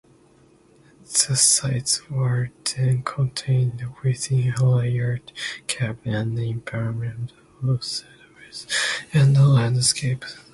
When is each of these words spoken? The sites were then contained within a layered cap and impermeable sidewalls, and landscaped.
The 1.03 1.35
sites 1.35 2.09
were 2.09 2.49
then 2.75 3.03
contained 3.03 3.83
within 4.03 4.51
a 4.57 4.65
layered 4.65 5.31
cap 5.67 5.97
and 6.05 6.39
impermeable 6.39 7.79
sidewalls, 7.81 8.65
and 9.13 9.37
landscaped. 9.37 10.39